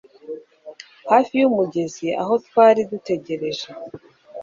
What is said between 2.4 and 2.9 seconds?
twari